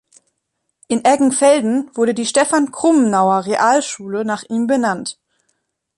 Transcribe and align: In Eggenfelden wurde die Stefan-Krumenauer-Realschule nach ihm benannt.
In 0.87 1.05
Eggenfelden 1.05 1.91
wurde 1.93 2.15
die 2.15 2.25
Stefan-Krumenauer-Realschule 2.25 4.25
nach 4.25 4.41
ihm 4.49 4.65
benannt. 4.65 5.19